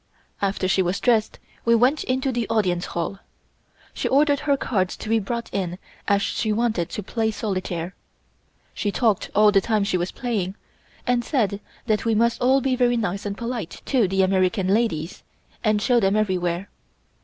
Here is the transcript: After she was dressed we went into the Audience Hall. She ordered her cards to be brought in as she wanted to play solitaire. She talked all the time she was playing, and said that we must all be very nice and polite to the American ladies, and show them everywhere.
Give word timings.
After 0.41 0.67
she 0.67 0.81
was 0.81 0.99
dressed 0.99 1.37
we 1.63 1.75
went 1.75 2.03
into 2.05 2.31
the 2.31 2.49
Audience 2.49 2.85
Hall. 2.85 3.19
She 3.93 4.07
ordered 4.07 4.39
her 4.39 4.57
cards 4.57 4.97
to 4.97 5.09
be 5.09 5.19
brought 5.19 5.47
in 5.53 5.77
as 6.07 6.23
she 6.23 6.51
wanted 6.51 6.89
to 6.89 7.03
play 7.03 7.29
solitaire. 7.29 7.93
She 8.73 8.91
talked 8.91 9.29
all 9.35 9.51
the 9.51 9.61
time 9.61 9.83
she 9.83 9.97
was 9.99 10.11
playing, 10.11 10.55
and 11.05 11.23
said 11.23 11.61
that 11.85 12.03
we 12.03 12.15
must 12.15 12.41
all 12.41 12.61
be 12.61 12.75
very 12.75 12.97
nice 12.97 13.27
and 13.27 13.37
polite 13.37 13.83
to 13.85 14.07
the 14.07 14.23
American 14.23 14.69
ladies, 14.69 15.21
and 15.63 15.79
show 15.79 15.99
them 15.99 16.15
everywhere. 16.15 16.69